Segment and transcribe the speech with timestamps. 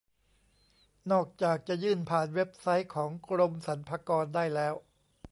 [1.11, 4.73] นอกจากจะยื่นผ่านเว็บไซต์ของกรมสรรพากรได้แล้ว